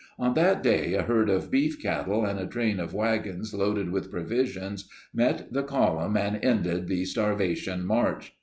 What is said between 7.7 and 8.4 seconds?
March."